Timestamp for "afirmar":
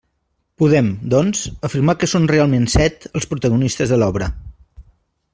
1.69-1.95